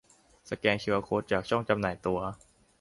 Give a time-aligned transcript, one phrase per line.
[0.49, 2.19] สแกนคิวอาร์โค้ดจากช่องจำหน่ายตั๋ว